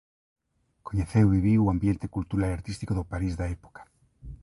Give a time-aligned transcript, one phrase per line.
[0.87, 3.81] Coñeceu e viviu o ambiente cultural e artístico do París da época.